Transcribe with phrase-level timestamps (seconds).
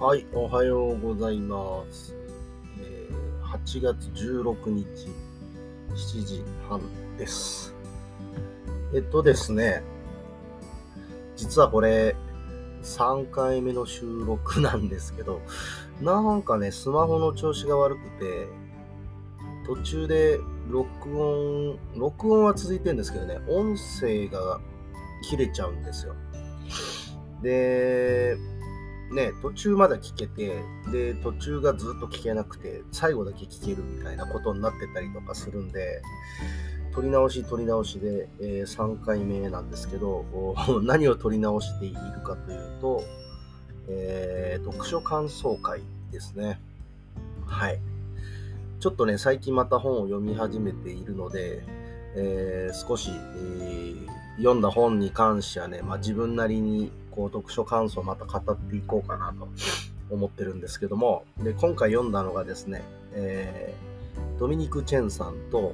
[0.00, 2.14] はい、おはようございます。
[2.80, 3.08] え、
[3.42, 4.86] 8月16日、
[5.90, 6.80] 7時半
[7.16, 7.74] です。
[8.94, 9.82] えっとですね、
[11.34, 12.14] 実はこれ、
[12.84, 15.40] 3回目の収録なんですけど、
[16.00, 18.46] なんかね、スマホの調子が悪くて、
[19.66, 20.38] 途中で
[20.68, 24.60] 録音、録音は続いてるんですけどね、音声が
[25.28, 26.14] 切れちゃうんですよ。
[27.42, 28.36] で、
[29.12, 30.62] ね、途中まで聞けて、
[30.92, 36.02] で、途中がずっと聞けなくて、最後だけ聞けるみたいなことになってたりとかするんで、
[36.94, 40.24] 撮り直し撮り直しで、えー、3回目なんですけど、
[40.82, 43.02] 何を撮り直しているかというと、
[43.88, 46.60] えー、読書感想会ですね。
[47.46, 47.80] はい。
[48.80, 51.64] ちょっとね、最近また本を読み始めているので、
[52.14, 54.06] えー、少し、えー、
[54.36, 59.48] 読んだ本に関してはね、まあ、自分なりにこう読書感想をまた語っていこうかなと
[60.08, 65.72] 思ってるんですけども、で今回読んだのがですね、えー、ドミニク・チェンさんと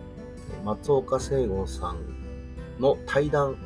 [0.65, 1.99] 松岡聖吾さん
[2.81, 3.59] の対談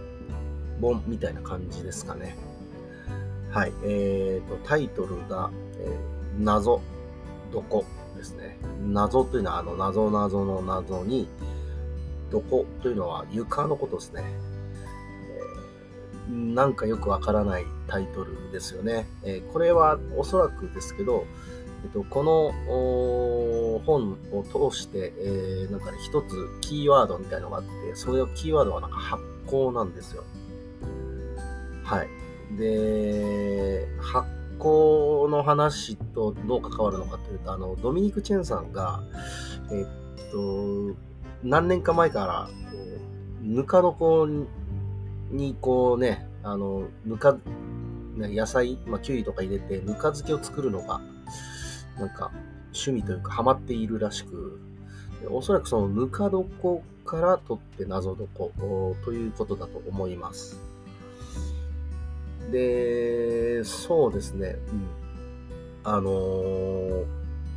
[0.80, 2.36] 本みたいな感じですかね。
[3.52, 3.72] はい。
[3.84, 6.80] えーと、タイトルが、えー、謎、
[7.52, 7.84] どこ
[8.16, 8.58] ですね。
[8.82, 11.28] 謎というのは、あの、謎謎の謎に、
[12.32, 14.24] どこというのは床のことですね。
[16.28, 19.06] なんかよくわからないタイトルですよね。
[19.24, 21.24] えー、これはおそらくですけど、
[21.84, 22.52] えっと、この
[23.84, 30.24] 本を通して、えー、なんかね、一つキーワードみたいのがあって、それをキーワードはなんか発酵なんですよ。
[31.84, 32.08] はい。
[32.58, 39.02] で、発酵の話とどう関わるのかというと、あの、ドミニク・チェンさんが、
[39.70, 40.96] えっと、
[41.42, 42.48] 何年か前から、
[43.40, 44.26] ぬか床
[45.30, 47.36] にこうね、あの、ぬか、
[48.16, 51.00] 野菜、まあ、きゅうりとか入れて、ぬか漬けを作るのが、
[51.98, 52.30] なんか、
[52.72, 54.58] 趣味というか、ハマっているらしく、
[55.30, 58.50] おそらくそのぬか床から取って謎床
[59.04, 60.58] ということだと思います。
[62.50, 64.86] で、そうですね、うん。
[65.84, 67.06] あのー、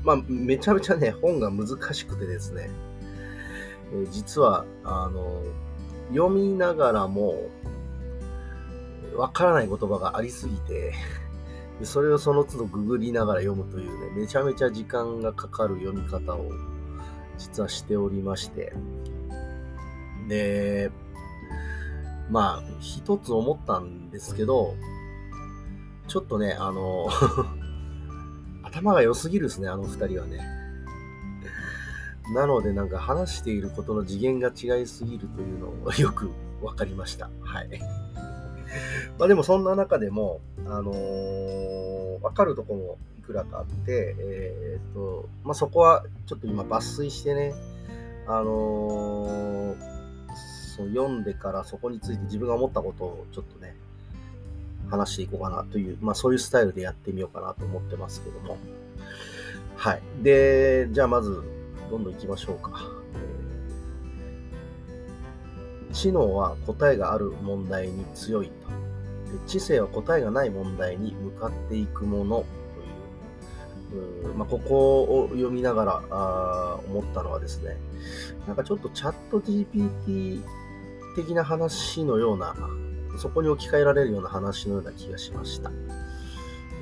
[0.04, 2.70] まあ、めちゃめちゃね、本が難しくてですね、
[4.12, 5.71] 実は、あのー、
[6.14, 7.50] 読みながらも、
[9.16, 10.94] わからない言葉がありすぎて
[11.86, 16.52] それをその都度ググりながら読むというね、めちゃめちゃ時間がかかる読み方を
[17.38, 18.74] 実はしておりまして。
[20.28, 20.92] で、
[22.30, 24.76] まあ、一つ思ったんですけど、
[26.08, 27.10] ちょっとね、あの
[28.64, 30.61] 頭が良すぎるですね、あの二人はね。
[32.30, 37.30] なので、なんか話していることの次元が違いすぎるというのをよくわかりました。
[37.42, 37.70] はい。
[39.18, 47.54] まあでもそんな中でも、あのー、わかるとこもいくらかあって、えー、っと、まあそこはちょっと今抜粋してね、
[48.28, 49.76] あのー、
[50.76, 53.76] そう読んでからそこについて自分が思ったことをちょっとね、
[54.90, 58.58] 話していこうかなという、まあそういうスタイルでやってみようかなと思ってますけども。
[59.76, 60.02] はい。
[60.22, 61.42] で、じゃあまず、
[61.92, 62.90] どんどん行きましょうか。
[65.92, 68.54] 知能は答えがある問題に強いと。
[69.46, 72.46] 知性は答えがない問題に向かっていくもの
[73.92, 77.76] という、うまあ、ここを読みながらあ思ったのはですね、
[78.48, 80.42] なんかちょっとチャット GPT
[81.18, 82.56] 的な話のような、
[83.18, 85.72] そこに置き換えられるような話のような気がしました。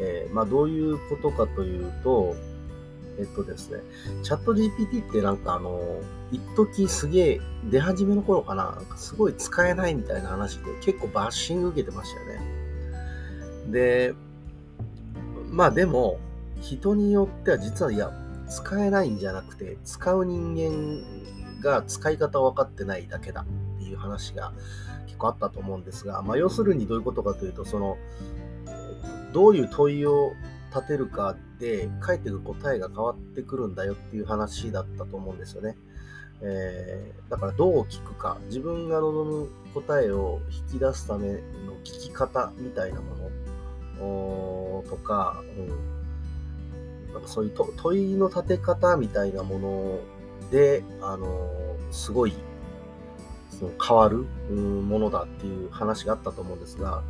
[0.02, 2.36] えー、まあ、どういうことかというと、
[3.19, 3.80] えっとですね、
[4.24, 12.41] チャット GPT ってなんかあの、一時すげえ出始めの頃かな、なすごい使えないみたいな話で結構バッシング受けてましたよね。
[13.72, 14.13] で、
[15.50, 16.18] まあでも、
[16.62, 18.12] 人によっては実はいや、
[18.50, 24.53] 使えないんじゃなくて、使う人間が使い方を分かってないだけだっていう話が
[25.07, 27.98] 結構あったと思うんですが、まあ要するにどういうことかというと、その、
[29.33, 30.33] どういう問いを
[30.74, 35.77] 立てるかで返ってくる答えが変わってくるんだよっていう話だったと思うんですよね。
[36.42, 41.38] えー、だからどう聞くか、自分が望む答えを引き出すための
[41.83, 43.30] 聞き方みたいなもの。
[44.00, 50.00] とか、うん、なんかそういう問いの立て方みたいなもの
[50.51, 51.27] で、あの
[51.92, 52.33] すごい
[53.50, 54.19] その変わる
[54.50, 57.04] ものだっていう話があったと思うんですが、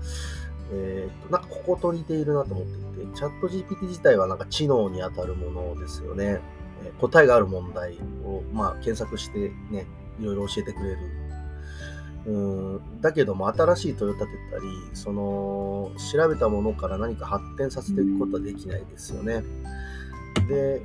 [0.71, 6.39] えー、なんかここと似ているなと思っていて、チャット GPT 自体はなんか知能にあたるものですよね。
[6.83, 9.85] え答えがある問題を、まあ、検索してね、
[10.19, 10.97] いろいろ教えてくれる。
[12.25, 14.63] うんだけども新しい問いを立てたり
[14.93, 19.43] その調べたものから何か発展させていくことはできないですよね。
[20.47, 20.81] で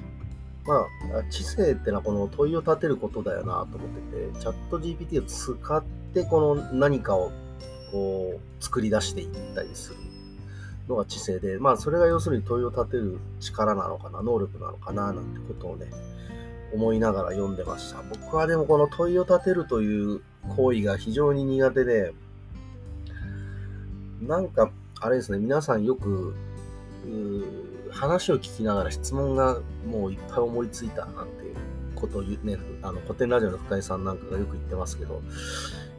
[0.65, 0.87] ま
[1.19, 3.91] あ知性ってのはこの問いを立てることだよなと思っ
[4.31, 5.85] ててチャット GPT を使っ
[6.15, 7.33] てこの何かを
[7.93, 9.97] こう作り出していったりする
[10.89, 15.87] のが知性でまあそれが要するに問いを立てる力なのかな能力なのかななんてことをね
[16.75, 18.03] 思いながら読んでました。
[18.03, 20.21] 僕はでもこの問いを立てるという
[20.57, 22.13] 行為が非常に苦手で、
[24.21, 24.71] なんか、
[25.01, 26.35] あれですね、皆さんよく、
[27.91, 31.55] 話を聞きながら質問がもういっぱい思いついたなんていう
[31.95, 35.23] ことを言ね、あの古典ラジオの深井さんなんかがよく言ってますけど、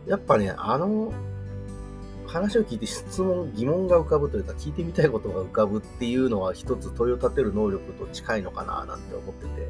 [0.06, 1.14] やっぱね、あの
[2.27, 9.69] 話を聞いて質問、疑問が浮かぶというか、聞いてみたいことが浮かぶっていうのは一つ問いを立てる能力と近いのかななんて思ってて、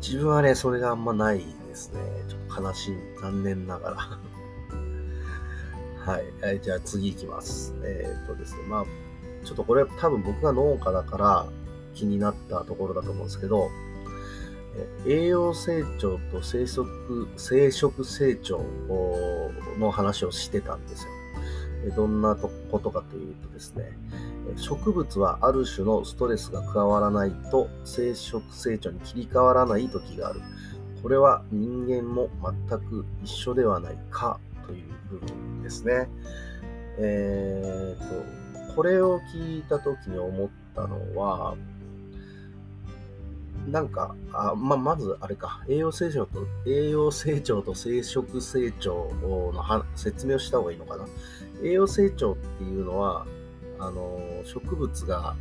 [0.00, 2.00] 自分はね、それがあんまないですね。
[2.28, 3.96] ちょっと悲しい、残念ながら。
[6.12, 6.24] はい。
[6.42, 7.74] えー、じゃあ次行きます。
[7.82, 8.84] えー、っとですね、まあ、
[9.44, 11.46] ちょっとこれ多分僕が農家だから
[11.94, 13.70] 気になったところだと思うんですけど、
[15.06, 18.64] 栄養成長と生殖、生殖成長
[19.78, 21.10] の話をしてたんですよ。
[21.96, 23.96] どんなことかというとですね、
[24.56, 30.40] 植物はある種のストレスが加わらないと生殖成長に切り替わらない時がある。
[31.02, 32.28] これは人間も
[32.68, 36.08] 全く一緒ではないかという部分ですね。
[36.98, 41.56] えーと、これを聞いた時に思ったのは、
[43.70, 49.52] なんか、あま、まずあれか、栄養成長と、栄養成長と生殖成長の
[49.94, 51.04] 説明をした方がいいのかな。
[51.62, 53.26] 栄養成長っていうのは、
[53.78, 55.36] あの、植物が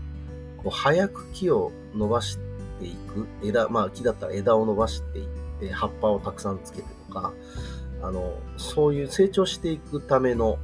[0.57, 2.37] こう早く木を伸ばし
[2.79, 5.27] ていく、枝、まあ木だったら枝を伸ばしていっ
[5.59, 7.33] て、葉っぱをたくさんつけてとか、
[8.01, 10.59] あの、そういう成長していくための、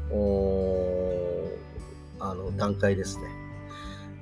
[2.19, 3.23] あの、段階ですね。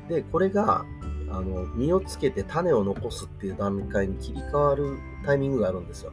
[0.08, 0.86] で、これが、
[1.30, 6.12] あの、実をつけて種を残すっていう段階に切り替わるタイミングがあるんですよ。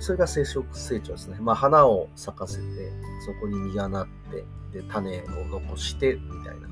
[0.00, 1.38] それが生殖成長ですね。
[1.40, 2.62] まあ、花を咲かせて、
[3.24, 6.68] そこに実がなって、で、種を残して、みたいな。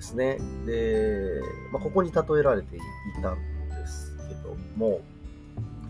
[0.00, 0.38] ですね。
[0.64, 1.40] で、
[1.72, 2.80] まあ、ここに例えられてい
[3.22, 3.36] たん
[3.68, 5.00] ですけども、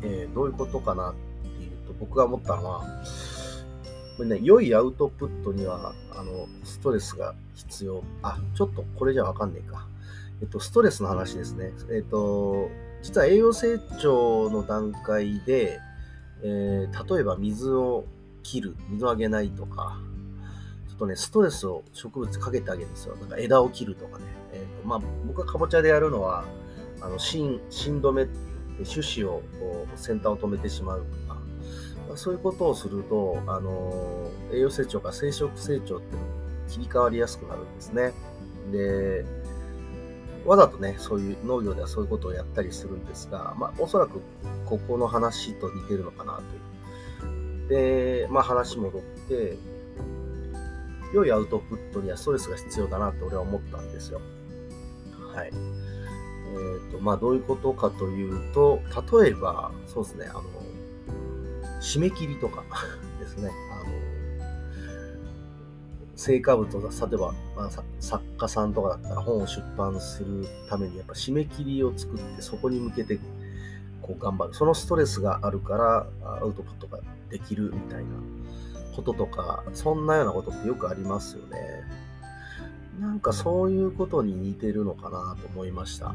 [0.03, 2.85] えー、どういうことかなっていうと、僕が思ったのは、
[4.17, 8.03] これね、良いアウトプットには、あの、ストレスが必要。
[8.23, 9.87] あ、ちょっとこれじゃわかんねえか。
[10.43, 11.73] えっと、ストレスの話ですね。
[11.93, 12.69] えっと、
[13.03, 15.79] 実は栄養成長の段階で、
[16.43, 18.05] えー、例えば水を
[18.43, 19.99] 切る、水をあげないとか、
[20.89, 23.17] ちょっとね、ストレスを植物かけてあげるんですよ。
[23.17, 24.25] なんか枝を切るとかね。
[24.53, 26.45] えーとまあ、僕がかぼちゃでやるのは、
[27.01, 31.41] あの芯芯止めっていう、種子をこう先端を止めてしまうとか、
[32.09, 38.13] まあ、そういうことをすると、あのー、栄養成長か生殖成長っていうのに切り替わりやすくなるんですね。
[38.73, 39.25] で、
[40.51, 44.21] わざとね、そういう農業ではそういうことをやったりするんですが、まあ、おそらく
[44.67, 46.43] ここの話と似てるのかな
[47.21, 47.69] という。
[47.69, 49.57] で、まあ話戻って、
[51.15, 54.21] 良いアウトプットにはストレスが必要だなって俺は思ったんですよ。
[55.33, 55.51] はい。
[55.53, 58.81] えっ、ー、と、まあどういうことかというと、
[59.23, 60.43] 例えば、そうですね、あの、
[61.81, 62.65] 締め切りとか
[63.21, 63.53] ですね。
[66.21, 73.19] 成果物を例えば、まあ、作家さんとかだったら本を出版するためにやっぱ締め切りを作ってそこに向けて
[74.03, 74.53] こう頑張る。
[74.53, 76.99] そのストレスがあるからアウトプットが
[77.31, 78.11] できるみたいな
[78.95, 81.59] こととかそんなようなことってよくありますよね。
[83.01, 86.15] なんかそういうことに似てるのかなと思いました、うん。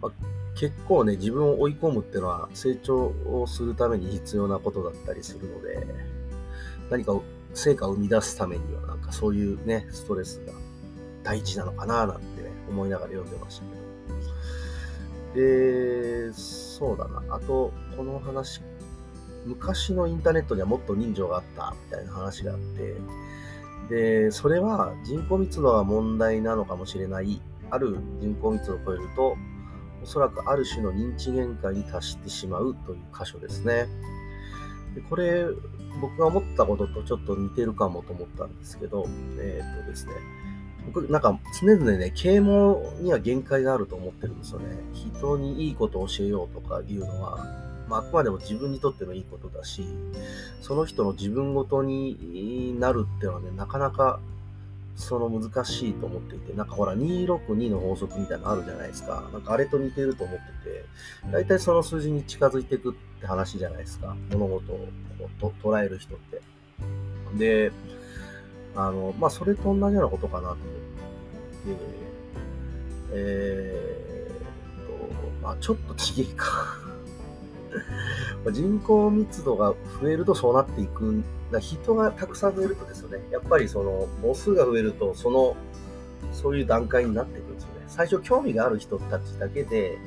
[0.00, 0.12] まあ、
[0.54, 5.84] 結構ね自分を追い込むっていうのは成長をするために必要なことだったりするので
[6.88, 7.20] 何か
[7.58, 10.52] 成果を生み出すためには、なんかそういうね、ストレスが
[11.24, 15.40] 大事なのかななんてね、思いながら読んでましたけど。
[15.40, 17.22] で、そうだな。
[17.34, 18.62] あと、この話、
[19.44, 22.94] 昔のインターネットにはもっと人情があったみたいな話があって、
[23.88, 27.40] で、それは人口密度が問題なのかもしれない。
[27.70, 29.36] ある人口密度を超えると、
[30.02, 33.88] おそらくある種の認知限界に達してしまうという箇所ですね。
[34.94, 35.44] でこれ、
[36.00, 39.06] 僕が思ったこととちょっと似てるかもと思ったんですけど、
[39.40, 40.12] えっ、とですね、
[40.86, 44.66] 僕、なんか常々ね、啓蒙には限界があると思ってるんですよね。
[44.92, 47.44] 人にいいことを教えようとかいうのは、
[47.88, 49.84] まあ、あくまでも自分にとってのいいことだし、
[50.60, 54.20] その人の自分ごとになるっていうのはね、なかなか
[54.98, 59.30] その難しいと思っていて、なんかほら、262の法則みたいなのあるじゃないですか。
[59.32, 60.84] なんかあれと似てると思ってて、
[61.30, 64.16] 大体その数字に近づいていくって話じゃないですか。
[64.32, 64.88] 物事を
[65.40, 66.42] と捉える人って。
[67.38, 67.70] で、
[68.74, 70.66] あの、まあ、それと同じようなことかなと思っ
[71.76, 71.82] て、
[73.12, 76.76] えー、と、まあ、ちょっとちげえか。
[78.50, 85.56] 人口密度が増えるとそうなっていくだ人がたくさん増えるとですよね、やっぱりその母数が増えると、その、
[86.32, 87.84] そういう段階になっていくんですよね。
[87.86, 89.98] 最初興味がある人たちだけで、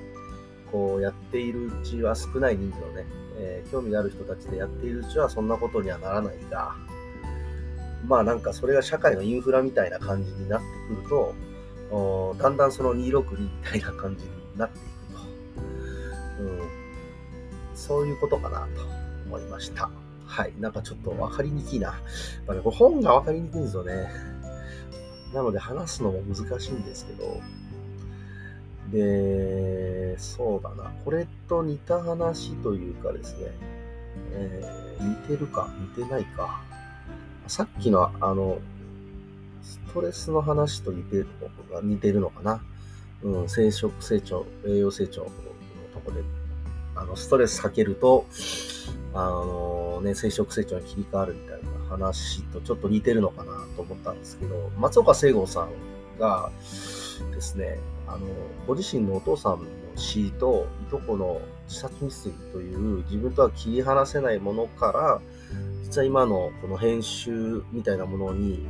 [0.72, 3.06] こうやっているうちは少ない人数のね、
[3.38, 6.76] えー、興味がある人たちでやっているうちはそんなことにはならないが、
[8.08, 15.62] まあなんかそれが社会のインフラみたいな感じになってくると、だんだんその262みたいな感じになっていくと。
[16.42, 16.60] うん、
[17.76, 18.82] そういうことかなと
[19.26, 19.90] 思いました。
[20.32, 20.54] はい。
[20.62, 21.88] なんかちょっと分かりにくいな。
[21.88, 21.98] やっ
[22.48, 24.10] ぱね、これ本が分かりにくいんですよね。
[25.34, 27.42] なので話すのも難しいんですけど。
[28.94, 30.94] で、そうだな。
[31.04, 33.52] これと似た話というかですね。
[34.32, 36.64] えー、似てるか似てないか。
[37.48, 38.60] さっきのあの、
[39.62, 42.64] ストレスの話と似てるのか似てるのかな。
[43.22, 45.28] うん、生殖成長、栄養成長の
[45.94, 46.24] とこで、
[47.02, 48.26] あの、ストレスかけると、
[49.14, 56.52] あのね、生殖成長に切り替わるみたいな話とちょっと似てるのかなと思ったんですけど、松岡聖吾さんが
[57.34, 58.28] ですね、あの、
[58.68, 59.66] ご自身のお父さんの
[59.96, 65.22] 死といとこの自殺未遂という自分とは切り離せないものから、
[65.84, 68.66] 実は今のこの編集みたいなものに、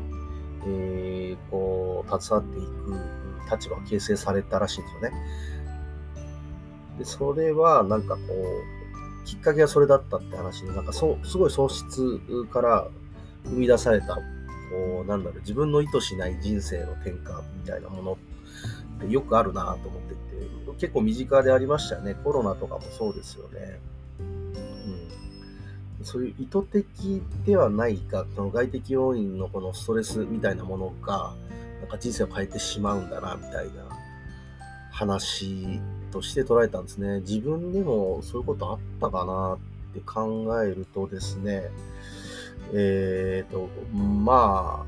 [0.66, 5.12] えー、こう、携わっていく立場を形成されたらしいんですよね。
[7.01, 12.20] で、それはなんかこう、きっかけはそれだったって話で、なんかそ、すごい喪失
[12.51, 12.88] から
[13.46, 14.22] 生み出された、こ
[15.03, 18.17] う、なんだろう、自分の意図しない人生の転換みたいなもの
[19.03, 20.17] ってよくあるなと思ってて、
[20.77, 22.15] 結構身近でありましたよね。
[22.24, 23.79] コロナとかもそうですよね。
[26.03, 31.34] そういう意図的ではないが、その外的要因のこのストレスみたいなものが、
[31.79, 33.88] なんか人生を変えてしまうんだな、みたいな
[34.92, 35.82] 話
[36.12, 37.22] として捉えたんですね。
[37.22, 41.64] 自分でもそういうことあったかなって考えるとですね、
[42.74, 44.86] えっ、ー、と、ま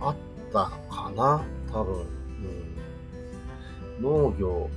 [0.00, 0.16] あ、あっ
[0.52, 1.42] たかな？
[1.72, 2.06] 多分、
[4.00, 4.02] うん。
[4.02, 4.68] 農業、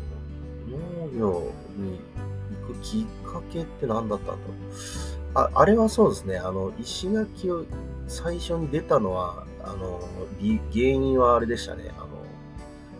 [0.69, 1.99] 農業に
[2.67, 4.43] 行くきっかけって何だったんだろう？
[5.33, 6.37] あ、あれはそうですね。
[6.37, 7.65] あの、石垣を
[8.07, 9.99] 最初に出たのは、あの、
[10.71, 11.91] 原因はあれでしたね。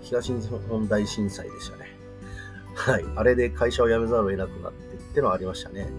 [0.08, 1.96] 東日本大震災でしたね。
[2.76, 3.06] はい。
[3.16, 5.90] あれで会社を辞めざるを得なくなってってのはありましたね。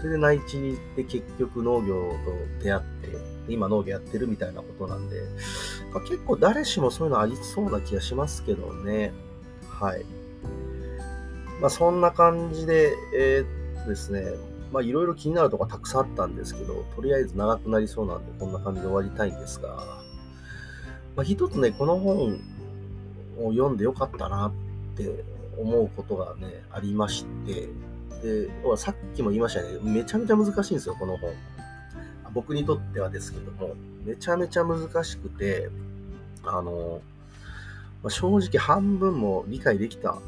[0.00, 1.94] それで内地に行って結局農業
[2.58, 5.16] と出会って、今農業やってるみたいなことなんで、
[5.92, 9.12] まあ、結構誰しもそういうのありそうな気がしますけどね。
[9.68, 10.04] はい。
[11.60, 14.24] まあそんな感じで、えー、っとですね、
[14.72, 19.68] まあいろいろ気になるとこたくさんあったんですけど、とりあえず長くなりそうなんでこんな感じで終わりたいんですが、
[21.16, 22.40] まあ一つね、この本
[23.46, 25.24] を読んでよかったなって
[25.58, 27.68] 思うことがね、ありまして、
[28.22, 31.32] で、さっきも言いましたね、めちゃめちゃ難しいんですよ、この本。
[32.32, 35.68] 僕にとってはですけども、めちゃめちゃ難しくて、
[36.44, 37.00] あの、
[38.02, 40.18] まあ、正直半分も理解できた、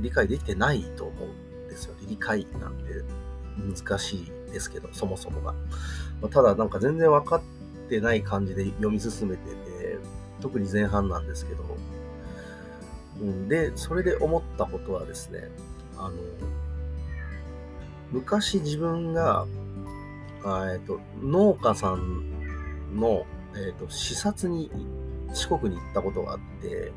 [0.00, 1.94] 理解できてないと思うんですよ。
[2.08, 3.04] 理解なんて
[3.84, 5.52] 難しいですけど、そもそもが。
[5.52, 5.58] ま
[6.24, 7.42] あ、ただなんか全然分かっ
[7.88, 9.98] てない感じで読み進めてて、
[10.40, 11.68] 特に前半なんですけど、うん、
[13.48, 15.40] で、それで思ったことはですね、
[15.96, 16.16] あの、
[18.12, 19.46] 昔自分が、
[20.72, 24.70] えっ、と、農家さんの、えっ、と、視察に
[25.32, 26.92] 四国に行ったことがあって、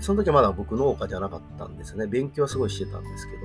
[0.00, 2.06] その時はまだ僕農家じゃなかったんですよね。
[2.06, 3.42] 勉強はすごいしてたんですけど、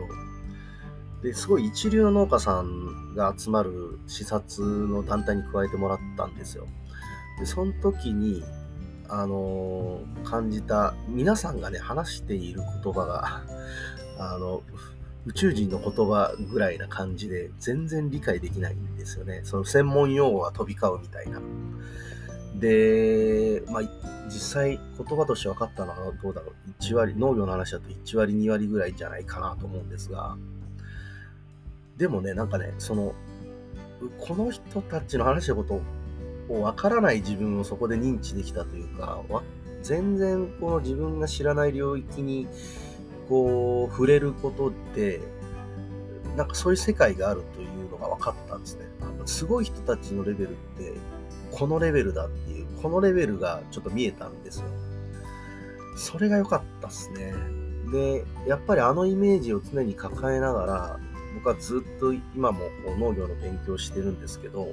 [1.22, 6.66] で、すごい一流の農家さんが集まる視察の団体に加えてもらったんですよ。
[7.40, 8.44] で、その時に、
[9.10, 13.42] あの、感じた、皆さんがね、話している言葉が、
[14.20, 14.62] あの、
[15.26, 19.42] 宇宙人の言葉ぐらいな感じで、全然理解できないんですよね。
[19.44, 21.42] その専門用語が飛び交うみたいな。
[22.56, 23.84] で、まあ、
[24.26, 26.54] 実際言葉として分かったのはどうだろう。
[26.82, 30.38] 1割、農業の話だと1割、2割ぐらいじゃないかなと思うんですが、
[31.98, 33.14] でもね、なんかね、その、
[34.20, 35.82] この人たちの話したこと
[36.50, 39.22] わからない自分をそこで認知できたというか、
[39.84, 42.48] 全然この自分が知らない領域に
[43.28, 45.22] こう触れることで、
[46.36, 48.86] なんかそういう世界があるというのが分かったんですね。
[49.26, 50.94] すごい人たちのレベルって、
[51.52, 54.66] このレベルだっていう、このレベルがちょっと見えたんですよ。
[55.98, 57.34] それが良かったっすね。
[57.92, 61.00] で、やっぱりあのイメージを常に抱えながら、
[61.36, 64.70] 僕はずっと今もこう農業の勉強してるんですけど、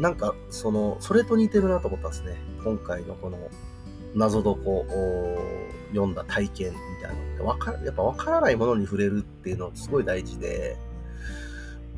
[0.00, 2.36] なんか、その、それと似てるなと思ったんですね。
[2.64, 3.38] 今回のこの、
[4.14, 5.38] 謎解こを
[5.90, 10.76] 読んだ体験みたいなのって、わかやっぱ分からないものに触れるっていうのすごい大事で、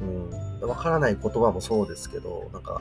[0.00, 2.80] うん、分からない言葉もそうですけど、なんか、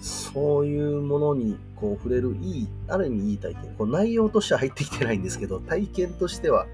[0.00, 3.74] そういうものにこう触れるいい、ある意味いい体験。
[3.76, 6.66] こう内容としては入ってきてないんですけど、体験としては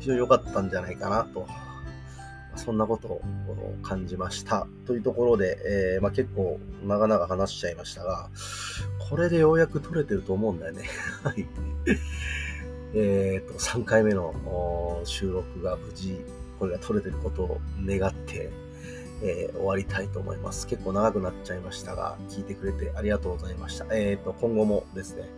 [0.00, 1.46] 非常に良かったんじゃないかなと。
[2.64, 3.22] そんなことを
[3.82, 4.68] 感じました。
[4.86, 5.58] というところで、
[5.96, 8.30] えー、まあ、結構長々話しちゃいましたが、
[9.10, 10.84] これでようやく撮れてると思うんだよね。
[11.24, 11.46] はい。
[12.94, 16.24] えっと、3回目の収録が無事、
[16.60, 18.50] これが撮れてることを願って、
[19.22, 20.68] えー、終わりたいと思います。
[20.68, 23.86] 結構長くなっちゃいましたが、聞いてくれてありがとうございました。
[23.90, 25.28] えっ、ー、と、今後もですね、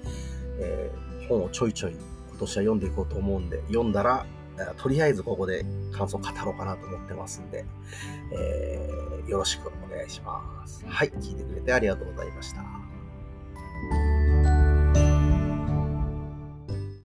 [0.59, 4.26] えー、本をちょいちょい今年は読んでいこうと思うんで、読んだら、
[4.76, 7.64] とりあえずここで感想を語ろうかなと思ってますんで、
[8.32, 10.84] えー、よろしくお願いします。
[10.87, 12.62] はい、聞いてくれてありがとうございました。